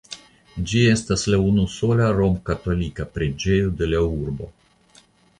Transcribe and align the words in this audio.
Ĝi 0.69 0.79
estas 0.93 1.25
la 1.33 1.39
unusola 1.49 2.07
romkatolika 2.19 3.05
preĝejo 3.17 3.75
de 3.83 3.91
la 3.91 4.01
urbo. 4.07 4.49